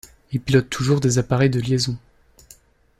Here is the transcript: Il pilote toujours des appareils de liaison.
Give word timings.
Il 0.31 0.41
pilote 0.41 0.67
toujours 0.67 0.99
des 0.99 1.19
appareils 1.19 1.51
de 1.51 1.59
liaison. 1.59 1.95